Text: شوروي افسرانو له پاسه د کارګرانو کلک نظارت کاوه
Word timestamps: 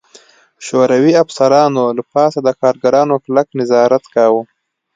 شوروي 0.65 1.13
افسرانو 1.23 1.83
له 1.97 2.03
پاسه 2.13 2.39
د 2.43 2.49
کارګرانو 2.61 3.15
کلک 3.25 3.47
نظارت 3.59 4.03
کاوه 4.15 4.41